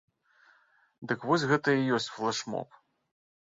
Дык 1.11 1.19
вось 1.33 1.47
гэта 1.53 1.77
і 1.77 1.87
ёсць 2.01 2.11
флэш-моб. 2.17 2.69